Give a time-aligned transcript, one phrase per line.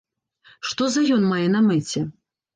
[0.69, 2.05] Што за ён мае на мэце?